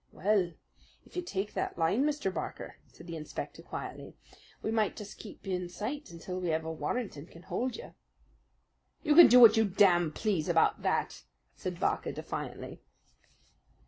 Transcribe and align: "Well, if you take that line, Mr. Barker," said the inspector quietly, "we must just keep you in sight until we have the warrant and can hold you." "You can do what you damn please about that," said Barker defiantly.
"Well, 0.11 0.53
if 1.05 1.15
you 1.15 1.21
take 1.21 1.53
that 1.53 1.77
line, 1.77 2.03
Mr. 2.05 2.33
Barker," 2.33 2.77
said 2.87 3.05
the 3.05 3.15
inspector 3.15 3.61
quietly, 3.61 4.15
"we 4.63 4.71
must 4.71 4.95
just 4.95 5.19
keep 5.19 5.45
you 5.45 5.53
in 5.55 5.69
sight 5.69 6.09
until 6.09 6.39
we 6.39 6.47
have 6.49 6.63
the 6.63 6.71
warrant 6.71 7.17
and 7.17 7.29
can 7.29 7.43
hold 7.43 7.75
you." 7.75 7.93
"You 9.03 9.13
can 9.13 9.27
do 9.27 9.39
what 9.39 9.57
you 9.57 9.63
damn 9.65 10.11
please 10.11 10.49
about 10.49 10.81
that," 10.81 11.21
said 11.55 11.79
Barker 11.79 12.11
defiantly. 12.13 12.81